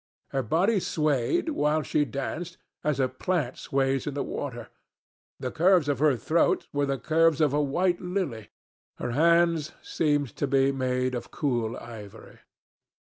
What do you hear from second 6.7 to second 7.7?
were the curves of a